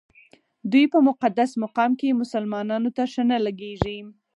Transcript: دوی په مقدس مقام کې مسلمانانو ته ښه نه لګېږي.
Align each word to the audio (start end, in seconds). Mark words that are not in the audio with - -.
دوی 0.71 0.85
په 0.93 0.99
مقدس 1.07 1.51
مقام 1.63 1.91
کې 1.99 2.19
مسلمانانو 2.21 2.89
ته 2.97 3.03
ښه 3.11 3.23
نه 3.31 3.37
لګېږي. 3.45 3.99